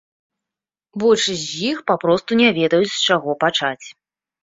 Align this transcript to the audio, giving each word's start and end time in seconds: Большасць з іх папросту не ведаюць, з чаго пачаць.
Большасць 1.03 1.45
з 1.51 1.61
іх 1.73 1.77
папросту 1.93 2.31
не 2.43 2.49
ведаюць, 2.59 2.91
з 2.97 3.07
чаго 3.07 3.41
пачаць. 3.49 3.85